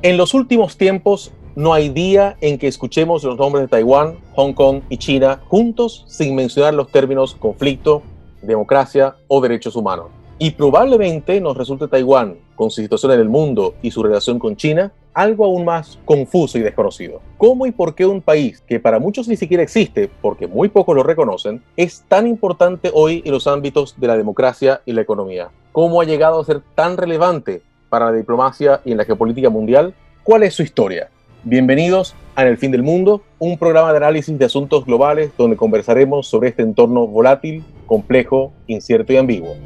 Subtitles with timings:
[0.00, 4.52] En los últimos tiempos no hay día en que escuchemos los nombres de Taiwán, Hong
[4.52, 8.02] Kong y China juntos sin mencionar los términos conflicto,
[8.40, 10.06] democracia o derechos humanos.
[10.38, 14.54] Y probablemente nos resulte Taiwán, con su situación en el mundo y su relación con
[14.54, 17.20] China, algo aún más confuso y desconocido.
[17.36, 20.94] ¿Cómo y por qué un país que para muchos ni siquiera existe, porque muy pocos
[20.94, 25.50] lo reconocen, es tan importante hoy en los ámbitos de la democracia y la economía?
[25.72, 29.94] ¿Cómo ha llegado a ser tan relevante para la diplomacia y en la geopolítica mundial?
[30.22, 31.10] ¿Cuál es su historia?
[31.44, 35.56] Bienvenidos a En el Fin del Mundo, un programa de análisis de asuntos globales donde
[35.56, 39.56] conversaremos sobre este entorno volátil, complejo, incierto y ambiguo.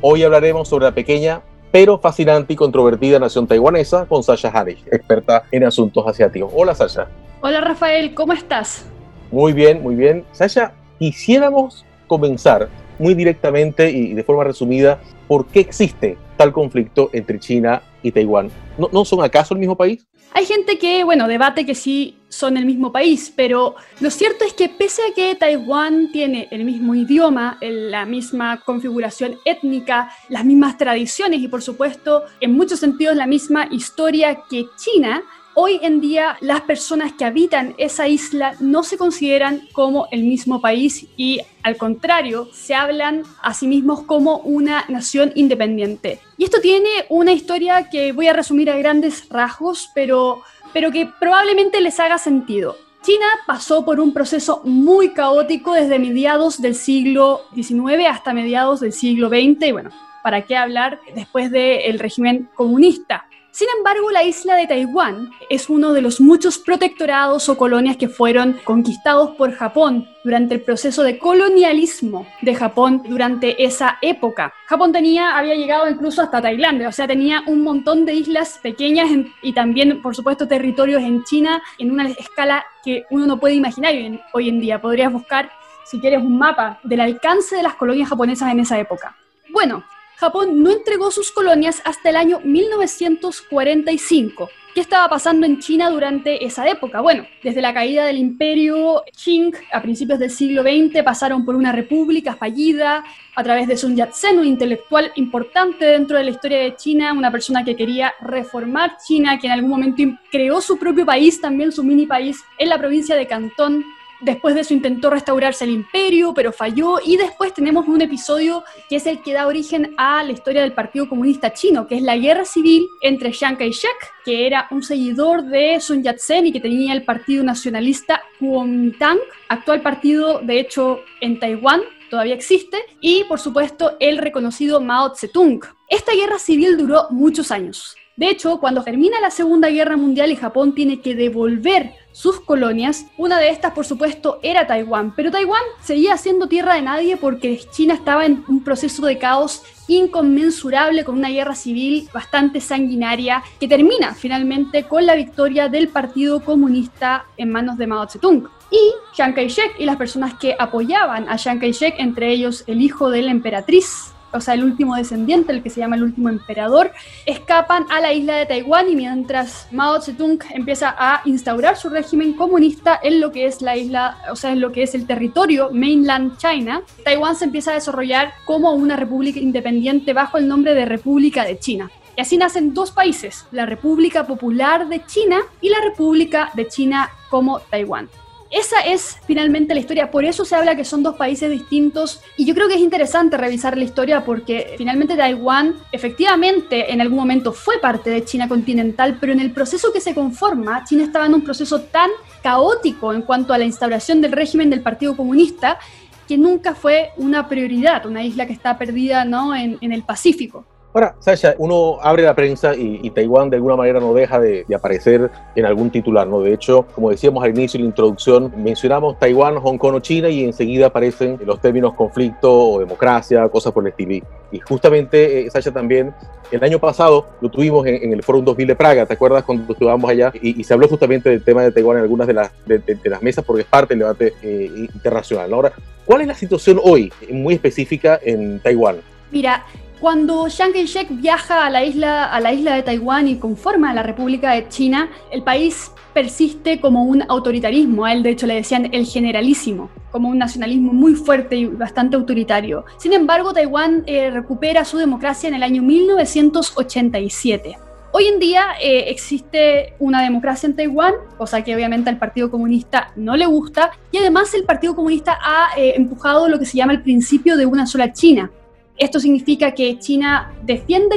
[0.00, 1.40] Hoy hablaremos sobre la pequeña
[1.74, 6.52] pero fascinante y controvertida nación taiwanesa con Sasha Harris, experta en asuntos asiáticos.
[6.54, 7.08] Hola Sasha.
[7.40, 8.86] Hola Rafael, ¿cómo estás?
[9.32, 10.24] Muy bien, muy bien.
[10.30, 17.38] Sasha, quisiéramos comenzar muy directamente y de forma resumida por qué existe tal conflicto entre
[17.38, 18.50] China y Taiwán.
[18.76, 20.06] ¿No, son acaso el mismo país?
[20.32, 24.52] Hay gente que, bueno, debate que sí son el mismo país, pero lo cierto es
[24.52, 30.76] que pese a que Taiwán tiene el mismo idioma, la misma configuración étnica, las mismas
[30.76, 35.22] tradiciones y por supuesto en muchos sentidos la misma historia que China,
[35.56, 40.60] Hoy en día las personas que habitan esa isla no se consideran como el mismo
[40.60, 46.18] país y al contrario, se hablan a sí mismos como una nación independiente.
[46.38, 51.08] Y esto tiene una historia que voy a resumir a grandes rasgos, pero, pero que
[51.20, 52.76] probablemente les haga sentido.
[53.02, 58.92] China pasó por un proceso muy caótico desde mediados del siglo XIX hasta mediados del
[58.92, 59.90] siglo XX, y bueno,
[60.24, 63.28] ¿para qué hablar después del régimen comunista?
[63.54, 68.08] Sin embargo, la isla de Taiwán es uno de los muchos protectorados o colonias que
[68.08, 74.52] fueron conquistados por Japón durante el proceso de colonialismo de Japón durante esa época.
[74.66, 79.08] Japón tenía, había llegado incluso hasta Tailandia, o sea, tenía un montón de islas pequeñas
[79.40, 83.94] y también, por supuesto, territorios en China en una escala que uno no puede imaginar
[84.32, 84.80] hoy en día.
[84.80, 85.48] Podrías buscar,
[85.84, 89.16] si quieres, un mapa del alcance de las colonias japonesas en esa época.
[89.50, 89.84] Bueno,
[90.16, 94.48] Japón no entregó sus colonias hasta el año 1945.
[94.74, 97.00] ¿Qué estaba pasando en China durante esa época?
[97.00, 101.70] Bueno, desde la caída del imperio Qing a principios del siglo XX pasaron por una
[101.70, 103.04] república fallida
[103.36, 107.30] a través de Sun Yat-sen, un intelectual importante dentro de la historia de China, una
[107.30, 111.84] persona que quería reformar China, que en algún momento creó su propio país, también su
[111.84, 113.84] mini país, en la provincia de Cantón,
[114.24, 116.96] Después de eso intentó restaurarse el imperio, pero falló.
[117.04, 120.72] Y después tenemos un episodio que es el que da origen a la historia del
[120.72, 125.42] Partido Comunista Chino, que es la guerra civil entre Chiang Kai-shek, que era un seguidor
[125.42, 129.18] de Sun Yat-sen y que tenía el Partido Nacionalista Kuomintang,
[129.48, 135.60] actual partido de hecho en Taiwán, todavía existe, y por supuesto el reconocido Mao Zedong.
[135.88, 137.94] Esta guerra civil duró muchos años.
[138.16, 143.06] De hecho, cuando termina la Segunda Guerra Mundial y Japón tiene que devolver sus colonias,
[143.18, 147.60] una de estas por supuesto era Taiwán, pero Taiwán seguía siendo tierra de nadie porque
[147.72, 153.66] China estaba en un proceso de caos inconmensurable con una guerra civil bastante sanguinaria que
[153.66, 158.48] termina finalmente con la victoria del Partido Comunista en manos de Mao Zedong.
[158.70, 163.10] Y Chiang Kai-shek y las personas que apoyaban a Chiang Kai-shek, entre ellos el hijo
[163.10, 166.92] de la emperatriz o sea, el último descendiente, el que se llama el último emperador,
[167.24, 172.34] escapan a la isla de Taiwán y mientras Mao Zedong empieza a instaurar su régimen
[172.34, 175.70] comunista en lo que es la isla, o sea, en lo que es el territorio
[175.72, 180.84] mainland China, Taiwán se empieza a desarrollar como una república independiente bajo el nombre de
[180.84, 181.90] República de China.
[182.16, 187.10] Y así nacen dos países, la República Popular de China y la República de China
[187.28, 188.08] como Taiwán.
[188.54, 192.44] Esa es finalmente la historia, por eso se habla que son dos países distintos y
[192.44, 197.52] yo creo que es interesante revisar la historia porque finalmente Taiwán efectivamente en algún momento
[197.52, 201.34] fue parte de China continental, pero en el proceso que se conforma, China estaba en
[201.34, 202.10] un proceso tan
[202.44, 205.80] caótico en cuanto a la instauración del régimen del Partido Comunista
[206.28, 209.56] que nunca fue una prioridad, una isla que está perdida ¿no?
[209.56, 210.64] en, en el Pacífico.
[210.96, 215.28] Ahora, Sasha, uno abre la prensa y, Taiwán de alguna manera no deja de, aparecer
[215.56, 216.40] en algún titular, ¿no?
[216.40, 220.28] De hecho, como decíamos al inicio de la introducción, mencionamos Taiwán, Hong Kong o China
[220.28, 224.24] y enseguida aparecen los términos conflicto o democracia, cosas por el estilo.
[224.52, 226.14] Y justamente, eh, Sasha, también
[226.52, 230.08] el año pasado lo tuvimos en, el Foro 2000 de Praga, ¿te acuerdas cuando estuvimos
[230.08, 230.32] allá?
[230.40, 233.44] Y, se habló justamente del tema de Taiwán en algunas de las, de, las mesas
[233.44, 235.52] porque es parte del debate eh, internacional.
[235.54, 235.72] Ahora,
[236.04, 238.98] ¿cuál es la situación hoy, muy específica en Taiwán?
[239.32, 239.64] Mira,
[240.00, 244.02] cuando Chiang Kai-shek viaja a la, isla, a la isla de Taiwán y conforma la
[244.02, 248.04] República de China, el país persiste como un autoritarismo.
[248.04, 252.16] A él, de hecho, le decían el generalísimo, como un nacionalismo muy fuerte y bastante
[252.16, 252.84] autoritario.
[252.98, 257.78] Sin embargo, Taiwán eh, recupera su democracia en el año 1987.
[258.12, 263.10] Hoy en día eh, existe una democracia en Taiwán, cosa que obviamente al Partido Comunista
[263.16, 266.92] no le gusta, y además el Partido Comunista ha eh, empujado lo que se llama
[266.92, 268.52] el principio de una sola China,
[268.96, 271.16] esto significa que China defiende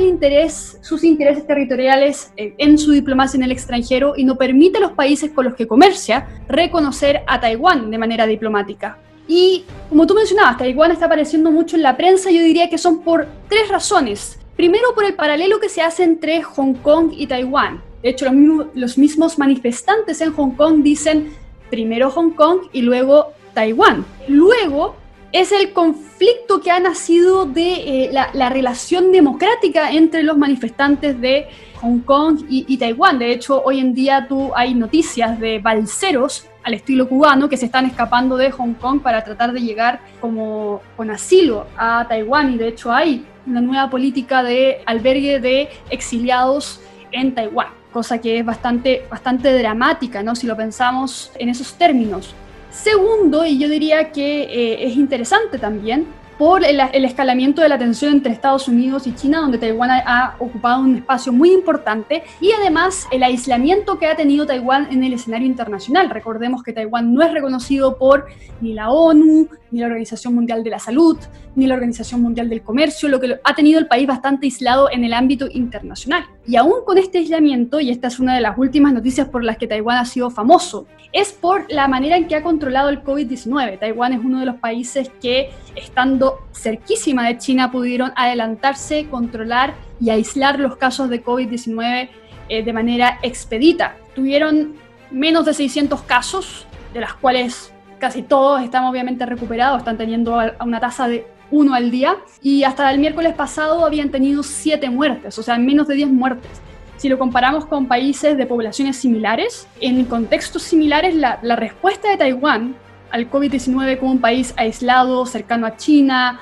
[0.82, 4.94] sus intereses territoriales eh, en su diplomacia en el extranjero y no permite a los
[4.94, 8.98] países con los que comercia reconocer a Taiwán de manera diplomática.
[9.28, 13.04] Y como tú mencionabas, Taiwán está apareciendo mucho en la prensa, yo diría que son
[13.04, 14.40] por tres razones.
[14.56, 17.84] Primero, por el paralelo que se hace entre Hong Kong y Taiwán.
[18.02, 18.26] De hecho,
[18.74, 21.34] los mismos manifestantes en Hong Kong dicen
[21.70, 24.06] primero Hong Kong y luego Taiwán.
[24.28, 24.96] Luego,
[25.32, 31.48] es el conflicto que ha nacido de eh, la, relación democrática entre los manifestantes de
[31.82, 33.20] Hong Kong y, Taiwán.
[33.20, 37.66] De hecho, hoy en día tú hay noticias de balseros al estilo cubano que se
[37.66, 42.58] están escapando de Hong Kong para tratar de llegar como con asilo a Taiwán y
[42.58, 46.82] de hecho hay una nueva política de albergue de exiliados
[47.12, 50.36] en Taiwán, cosa que es bastante, bastante dramática, ¿no?
[50.36, 52.36] Si lo pensamos en esos términos.
[52.84, 56.06] Segundo, y yo diría que eh, es interesante también,
[56.38, 60.82] por el, escalamiento de la tensión entre Estados Unidos y China, donde Taiwán ha, ocupado
[60.82, 65.48] un espacio muy importante, y además el aislamiento que ha tenido Taiwán en el escenario
[65.48, 66.10] internacional.
[66.10, 68.28] Recordemos que Taiwán no es reconocido por
[68.62, 71.18] ni la ONU, ni la Organización Mundial de la Salud,
[71.56, 75.04] ni la Organización Mundial del Comercio, lo que ha tenido el país bastante aislado en
[75.04, 76.26] el ámbito internacional.
[76.46, 79.58] Y aún con este aislamiento, y esta es una de las últimas noticias por las
[79.58, 83.80] que Taiwán ha sido famoso, es por la manera en que ha controlado el COVID-19.
[83.80, 90.10] Taiwán es uno de los países que, estando cerquísima de China, pudieron adelantarse, controlar y
[90.10, 92.10] aislar los casos de COVID-19
[92.50, 93.98] eh, de manera expedita.
[94.16, 94.76] Tuvieron
[95.12, 100.80] menos de 600 casos, de las cuales casi todos están obviamente recuperados, están teniendo una
[100.80, 105.44] tasa de uno al día, y hasta el miércoles pasado habían tenido 7 muertes, o
[105.44, 106.52] sea, menos de 10 muertes.
[106.98, 112.76] Si lo comparamos con países de poblaciones similares, en contextos similares, la, respuesta de Taiwán
[113.12, 116.40] al COVID-19 como un país aislado, cercano a China,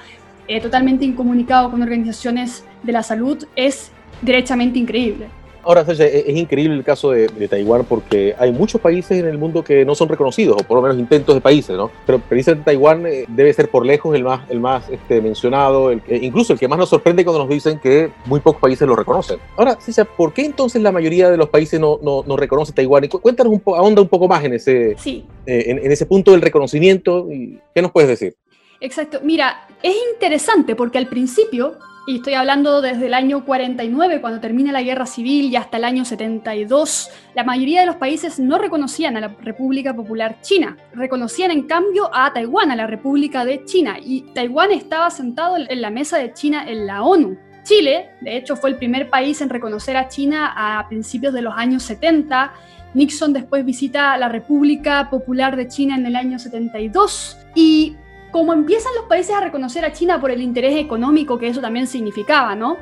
[0.47, 3.91] eh, totalmente incomunicado con organizaciones de la salud, es
[4.21, 5.27] derechamente increíble.
[5.65, 9.63] Ahora, e-, es, increíble el caso de, Taiwán porque hay muchos países en el mundo
[9.63, 11.91] que no son reconocidos, o por lo menos intentos de países, ¿no?
[12.05, 16.01] Pero precisamente Taiwán eh, debe ser por lejos el más, el más este, mencionado, el,
[16.07, 19.39] incluso el que más nos sorprende cuando nos dicen que muy pocos países lo reconocen.
[19.57, 23.05] Ahora, César, ¿por qué entonces la mayoría de los países no, no, no reconoce Taiwán?
[23.05, 25.25] Y cuéntanos un poco, ahonda un poco más en ese, sí.
[25.45, 27.27] Eh, en, en ese punto del reconocimiento.
[27.31, 28.35] Y, ¿Qué nos puedes decir?
[28.79, 29.19] Exacto.
[29.23, 31.73] Mira, es interesante porque al principio
[32.07, 35.83] y estoy hablando desde el año 49, cuando termina la guerra civil, y hasta el
[35.83, 41.49] año 72, la mayoría de los países no reconocían a la República Popular China, reconocían
[41.49, 45.89] en cambio a Taiwán, a la República de China, y Taiwán estaba sentado en la
[45.89, 47.37] mesa de China en la ONU.
[47.63, 51.55] Chile, de hecho, fue el primer país en reconocer a China a principios de los
[51.57, 52.53] años 70.
[52.93, 57.95] Nixon después visita la República Popular de China en el año 72 y
[58.35, 61.87] como empiezan los países a reconocer a China por el interés económico que eso también
[61.87, 62.75] significaba, ¿no?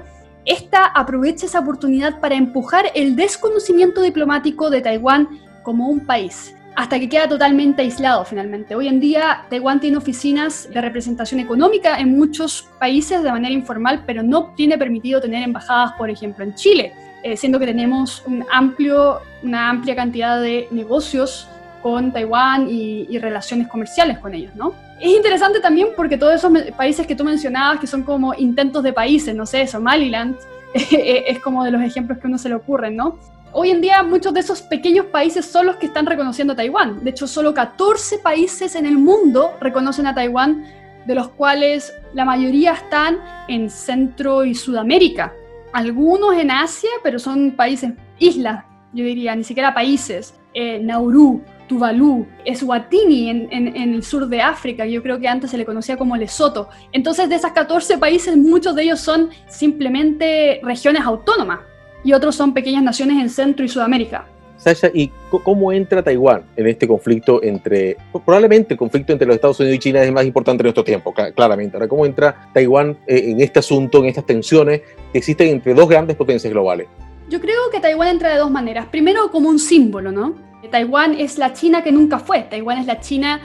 [0.45, 5.29] Esta aprovecha esa oportunidad para empujar el desconocimiento diplomático de Taiwán
[5.61, 8.73] como un país, hasta que queda totalmente aislado finalmente.
[8.73, 14.06] Hoy en día Taiwán tiene oficinas de representación económica en muchos países de manera informal,
[14.07, 19.69] pero no tiene permitido tener embajadas, por ejemplo, en Chile, eh, siendo que tenemos una
[19.69, 21.47] amplia cantidad de negocios
[21.83, 24.73] con Taiwán y, y relaciones comerciales con ellos, ¿no?
[25.04, 28.94] es interesante también porque todos esos países que tú mencionabas, que son como intentos de
[28.94, 30.37] países, no sé, Somaliland,
[30.73, 33.19] es como de los ejemplos que uno se le ocurren, ¿no?
[33.52, 37.04] Hoy en día muchos de esos pequeños países son los que están reconociendo a Taiwán.
[37.04, 40.66] De hecho, solo 14 países en el mundo reconocen a Taiwán,
[41.06, 45.33] de los cuales la mayoría están en Centro y Sudamérica.
[45.73, 48.63] Algunos en Asia, pero son países, islas,
[48.94, 50.33] yo diría, ni siquiera países.
[50.54, 51.42] Eh, Nauru,
[51.73, 55.97] Tuvalu, Eswatini en, en, el sur de África, yo creo que antes se le conocía
[55.97, 56.69] como Lesoto.
[56.92, 61.61] Entonces, de esas 14 países, muchos de ellos son simplemente regiones autónomas
[62.03, 64.27] y otros son pequeñas naciones en Centro y Sudamérica.
[64.57, 65.11] Sasha, ¿y
[65.44, 69.80] cómo entra Taiwán en este conflicto entre, probablemente el conflicto entre los Estados Unidos y
[69.80, 71.75] China es el más importante en nuestro tiempo, claramente.
[71.75, 75.89] Ahora, ¿cómo entra Taiwán eh, en este asunto, en estas tensiones que existen entre dos
[75.89, 76.87] grandes potencias globales?
[77.30, 78.85] Yo creo que Taiwán entra de dos maneras.
[78.92, 80.53] Primero, como un símbolo, ¿no?
[80.69, 82.43] Taiwán es la China que nunca fue.
[82.43, 83.39] Taiwán es la China,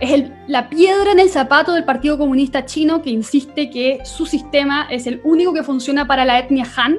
[0.00, 4.86] es la piedra en el zapato del Partido Comunista Chino que insiste que su sistema
[4.90, 6.98] es el único que funciona para la etnia Han.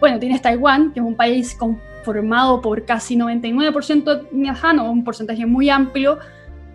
[0.00, 5.46] Bueno, tienes Taiwán, que es un país con formado por casi 99% o un porcentaje
[5.46, 6.18] muy amplio,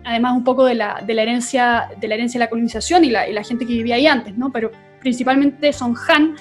[0.04, 3.10] además un poco de la, de la, herencia, de la herencia de la colonización y
[3.10, 4.50] la, y la gente que vivía ahí antes, ¿no?
[4.50, 6.36] pero principalmente son Han,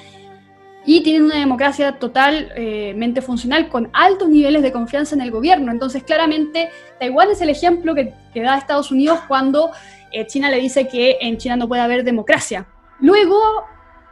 [0.87, 5.69] y tienen una democracia totalmente funcional con altos niveles de confianza en el gobierno.
[5.69, 9.71] Entonces, claramente, Taiwán es el ejemplo que, da Estados Unidos cuando
[10.13, 12.65] eh, China le dice que en China no puede haber democracia.
[13.01, 13.37] Luego,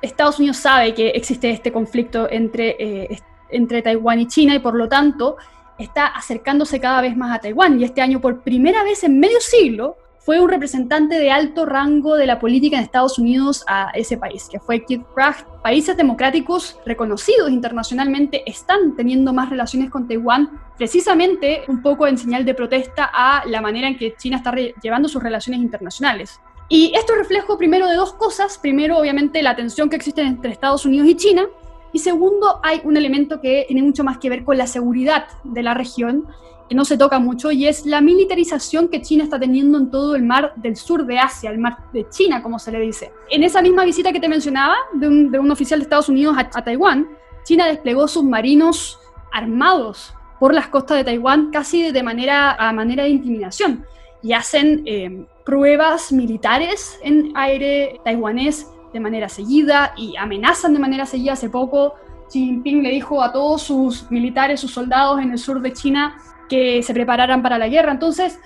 [0.01, 3.19] Estados Unidos sabe que existe este conflicto entre, eh,
[3.51, 5.37] entre Taiwán y China y por lo tanto
[5.79, 7.79] está acercándose cada vez más a Taiwán.
[7.79, 12.15] Y este año, por primera vez en medio siglo, fue un representante de alto rango
[12.15, 15.45] de la política en Estados Unidos a ese país, que fue Keith Kraft.
[15.61, 22.43] Países democráticos reconocidos internacionalmente están teniendo más relaciones con Taiwán, precisamente un poco en señal
[22.43, 24.51] de protesta a la manera en que China está
[24.81, 26.41] llevando sus relaciones internacionales.
[26.69, 28.57] Y esto es reflejo primero de dos cosas.
[28.57, 31.45] Primero, obviamente, la tensión que existe entre Estados Unidos y China.
[31.93, 35.61] Y segundo, hay un elemento que tiene mucho más que ver con la seguridad de
[35.61, 36.25] la región
[36.67, 40.15] que no se toca mucho y es la militarización que China está teniendo en todo
[40.15, 43.11] el mar del sur de Asia, el mar de China, como se le dice.
[43.29, 47.07] En esa misma visita que te mencionaba de un, oficial de Estados Unidos a, Taiwán,
[47.43, 48.99] China desplegó submarinos
[49.31, 53.85] armados por las costas de Taiwán casi de manera, a manera de intimidación
[54.21, 61.05] y hacen eh, pruebas militares en aire taiwanés de manera seguida y amenazan de manera
[61.05, 61.33] seguida.
[61.33, 61.93] Hace poco
[62.29, 66.17] Xi Jinping le dijo a todos sus militares, sus soldados en el sur de China,
[66.49, 67.91] que se prepararan para la guerra.
[67.91, 68.39] Entonces,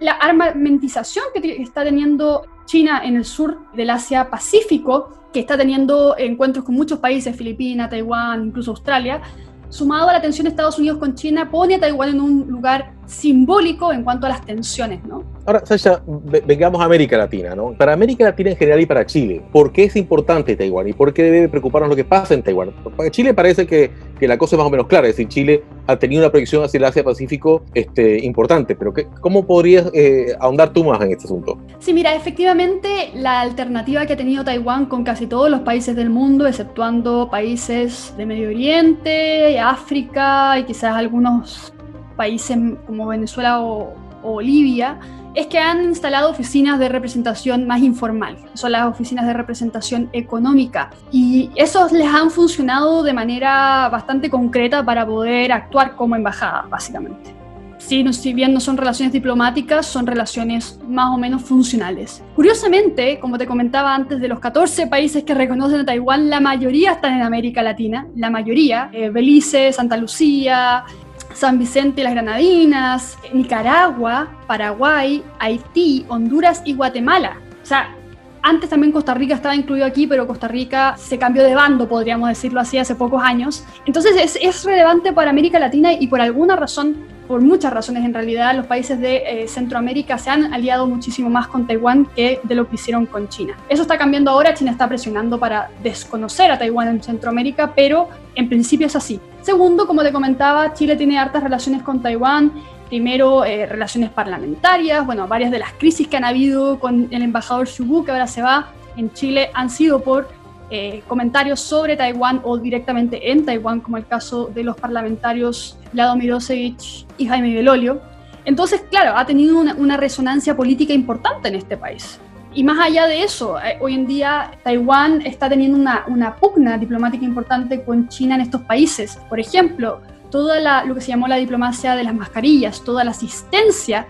[0.00, 6.16] la armamentización que está teniendo China en el sur del Asia Pacífico, que está teniendo
[6.18, 9.22] encuentros con muchos países, Filipinas, Taiwán, incluso Australia,
[9.68, 12.92] sumado a la tensión de Estados Unidos con China, pone a Taiwán en un lugar
[13.06, 15.24] simbólico en cuanto a las tensiones, ¿no?
[15.44, 16.02] Ahora, Sasha,
[16.46, 17.72] vengamos a América Latina, ¿no?
[17.72, 21.12] Para América Latina en general y para Chile, ¿por qué es importante Taiwán y por
[21.12, 22.70] qué debe preocuparnos lo que pasa en Taiwán?
[22.96, 25.64] Para Chile parece que, que la cosa es más o menos clara, es decir, Chile
[25.88, 30.72] ha tenido una proyección hacia el Asia-Pacífico este, importante, pero ¿qué, ¿cómo podrías eh, ahondar
[30.72, 31.58] tú más en este asunto?
[31.80, 36.10] Sí, mira, efectivamente la alternativa que ha tenido Taiwán con casi todos los países del
[36.10, 41.72] mundo, exceptuando países de Medio Oriente, África y quizás algunos
[42.12, 44.98] países como Venezuela o, o Bolivia,
[45.34, 50.90] es que han instalado oficinas de representación más informal, son las oficinas de representación económica,
[51.10, 57.42] y esos les han funcionado de manera bastante concreta para poder actuar como embajada, básicamente.
[57.78, 62.22] Si, si bien no son relaciones diplomáticas, son relaciones más o menos funcionales.
[62.36, 66.92] Curiosamente, como te comentaba antes, de los 14 países que reconocen a Taiwán, la mayoría
[66.92, 70.84] están en América Latina, la mayoría, eh, Belice, Santa Lucía,
[71.34, 77.38] San Vicente y las Granadinas, Nicaragua, Paraguay, Haití, Honduras y Guatemala.
[77.62, 77.94] O sea,
[78.42, 82.28] antes también Costa Rica estaba incluido aquí, pero Costa Rica se cambió de bando, podríamos
[82.28, 83.64] decirlo así, hace pocos años.
[83.86, 86.96] Entonces es, es relevante para América Latina y por alguna razón
[87.32, 91.46] por muchas razones en realidad, los países de eh, Centroamérica se han aliado muchísimo más
[91.46, 93.56] con Taiwán que de lo que hicieron con China.
[93.70, 98.50] Eso está cambiando ahora, China está presionando para desconocer a Taiwán en Centroamérica, pero en
[98.50, 99.18] principio es así.
[99.40, 102.52] Segundo, como te comentaba, Chile tiene hartas relaciones con Taiwán,
[102.90, 107.66] primero eh, relaciones parlamentarias, bueno, varias de las crisis que han habido con el embajador
[107.66, 110.28] Shubu, que ahora se va en Chile, han sido por
[110.68, 116.16] eh, comentarios sobre Taiwán o directamente en Taiwán, como el caso de los parlamentarios Lado
[116.16, 118.00] Mirosevich y Jaime Belolio.
[118.44, 122.20] Entonces, claro, ha tenido una, resonancia política importante en este país.
[122.54, 126.76] Y más allá de eso, eh, hoy en día Taiwán está teniendo una, una, pugna
[126.76, 129.18] diplomática importante con China en estos países.
[129.28, 134.06] Por ejemplo, toda lo que se llamó la diplomacia de las mascarillas, toda la asistencia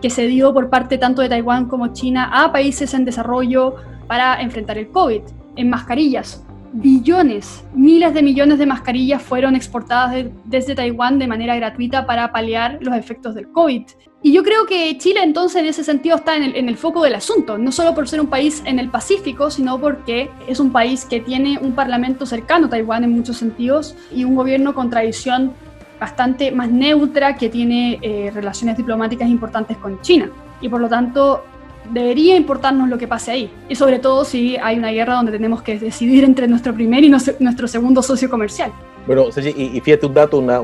[0.00, 3.76] que se dio por parte tanto de Taiwán como China a países en desarrollo
[4.06, 5.22] para enfrentar el COVID
[5.56, 6.43] en mascarillas.
[6.76, 12.78] Billones, miles de millones de mascarillas fueron exportadas desde Taiwán de manera gratuita para paliar
[12.80, 13.84] los efectos del COVID.
[14.22, 17.58] Y yo creo que Chile entonces en ese sentido está en el, foco del asunto,
[17.58, 21.20] no solo por ser un país en el Pacífico, sino porque es un país que
[21.20, 25.52] tiene un parlamento cercano a Taiwán en muchos sentidos y un gobierno con tradición
[26.00, 30.28] bastante más neutra que tiene eh, relaciones diplomáticas importantes con China.
[30.60, 31.44] Y por lo tanto
[31.92, 33.50] debería importarnos lo que pase ahí.
[33.68, 37.08] Y sobre todo si hay una guerra donde tenemos que decidir entre nuestro primer y
[37.08, 38.72] nuestro segundo socio comercial.
[39.06, 40.62] Bueno, y, fíjate un dato, una,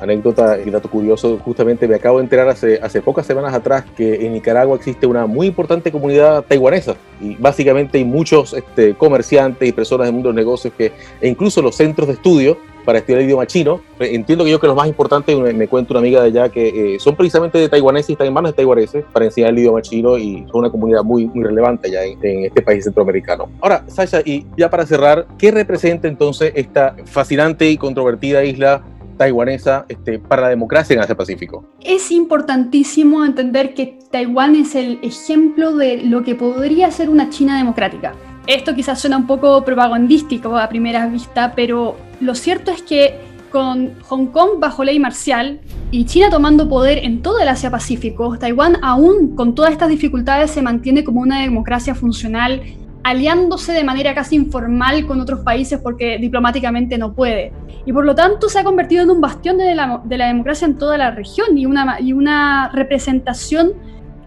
[0.00, 4.24] anécdota y dato curioso, justamente me acabo de enterar hace, hace pocas semanas atrás que
[4.26, 9.72] en Nicaragua existe una muy importante comunidad taiwanesa y básicamente hay muchos este, comerciantes y
[9.72, 13.26] personas del mundo de negocios que, e incluso los centros de estudio para estudiar el
[13.26, 13.80] idioma chino.
[13.98, 16.94] Entiendo que yo que lo más importante, me, me cuenta una amiga de allá, que
[16.94, 20.46] eh, son precisamente de taiwaneses y manos de taiwaneses para enseñar el idioma chino y
[20.50, 23.48] son una comunidad muy, muy relevante allá en, en, este país centroamericano.
[23.60, 28.82] Ahora, Sasha, y ya para cerrar, ¿qué representa entonces esta fascinante y controvertida isla
[29.16, 31.64] taiwanesa este, para la democracia en Asia Pacífico?
[31.80, 37.56] Es importantísimo entender que Taiwán es el ejemplo de lo que podría ser una China
[37.56, 38.14] democrática.
[38.46, 43.18] Esto quizás suena un poco propagandístico a primera vista, pero lo cierto es que
[43.50, 45.60] con Hong Kong bajo ley marcial
[45.90, 50.52] y China tomando poder en todo el Asia Pacífico, Taiwán aún con todas estas dificultades
[50.52, 52.62] se mantiene como una democracia funcional,
[53.02, 57.52] aliándose de manera casi informal con otros países porque diplomáticamente no puede.
[57.84, 60.96] Y por lo tanto se ha convertido en un bastión de la, democracia en toda
[60.96, 63.72] la región y una, y una representación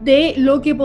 [0.01, 0.77] de lo que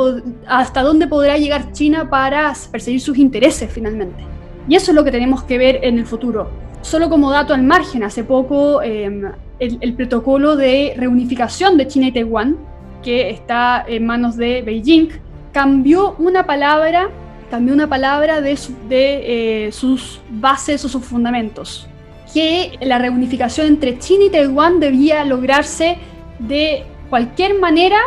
[0.46, 4.24] hasta dónde podrá llegar China para perseguir sus intereses finalmente.
[4.68, 6.69] Y eso es lo que tenemos que ver en el futuro.
[6.82, 12.12] Solo como dato al margen, hace poco em, el, protocolo de reunificación de China y
[12.12, 12.56] Taiwán,
[13.02, 15.08] que está en manos de Beijing,
[15.52, 17.10] cambió una palabra,
[17.50, 18.58] cambió una palabra de,
[18.90, 21.86] eh, sus bases o sus fundamentos,
[22.32, 25.98] que la reunificación entre China y Taiwán debía lograrse
[26.38, 27.98] de cualquier manera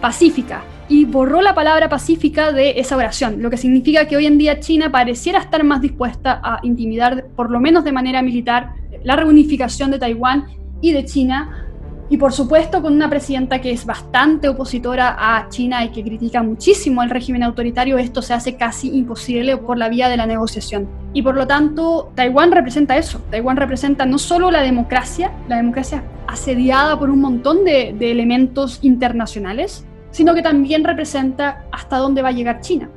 [0.00, 4.38] pacífica, y borró la palabra pacífica de esa oración, lo que significa que hoy en
[4.38, 9.14] día China pareciera estar más dispuesta a intimidar, por lo menos de manera militar, la
[9.14, 10.46] reunificación de Taiwán
[10.80, 11.68] y de China,
[12.08, 16.42] y por supuesto con una presidenta que es bastante opositora a China y que critica
[16.42, 20.88] muchísimo el régimen autoritario, esto se hace casi imposible por la vía de la negociación.
[21.12, 23.20] Y por lo tanto, Taiwán representa eso.
[23.30, 28.80] Taiwán representa no solo la democracia, la democracia asediada por un montón de, de elementos
[28.82, 32.88] internacionales, sino que también representa hasta dónde va a llegar China.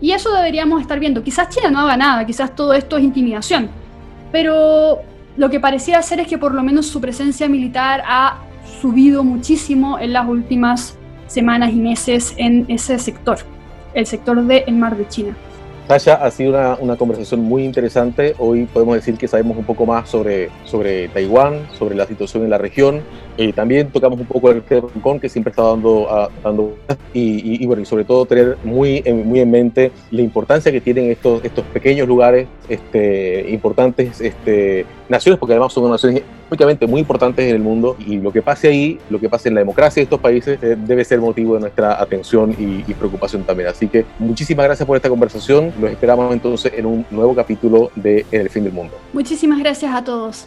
[0.00, 1.22] Y eso deberíamos estar viendo.
[1.22, 3.68] Quizás China no haga nada, quizás todo esto es intimidación,
[4.32, 5.00] pero
[5.36, 8.38] lo que parecía ser es que por lo menos su presencia militar ha
[8.80, 13.38] subido muchísimo en las últimas semanas y meses en ese sector,
[13.94, 15.36] el sector del mar de China.
[15.88, 18.36] Sasha, ha sido una, una, conversación muy interesante.
[18.38, 22.50] Hoy podemos decir que sabemos un poco más sobre, sobre Taiwán, sobre la situación en
[22.50, 23.02] la región.
[23.40, 26.76] Eh, también tocamos un poco el tema que siempre está dando, uh, dando
[27.14, 31.10] y, y, bueno, y sobre todo tener muy, muy en mente la importancia que tienen
[31.10, 37.48] estos, estos pequeños lugares, este, importantes este, naciones, porque además son naciones únicamente muy importantes
[37.48, 40.04] en el mundo y lo que pase ahí, lo que pase en la democracia de
[40.04, 43.70] estos países eh, debe ser motivo de nuestra atención y, y preocupación también.
[43.70, 45.72] Así que muchísimas gracias por esta conversación.
[45.80, 48.98] Los esperamos entonces en un nuevo capítulo de En el fin del mundo.
[49.14, 50.46] Muchísimas gracias a todos.